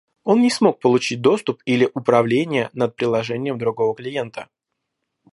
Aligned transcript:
Он 0.23 0.41
не 0.41 0.49
смог 0.49 0.79
получить 0.79 1.21
доступ 1.21 1.61
или 1.63 1.87
управление 1.93 2.71
над 2.73 2.95
приложением 2.95 3.59
другого 3.59 3.93
клиента 3.93 4.49